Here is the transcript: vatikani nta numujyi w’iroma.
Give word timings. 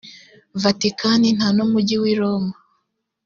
vatikani 0.61 1.29
nta 1.37 1.47
numujyi 1.55 1.95
w’iroma. 2.01 2.53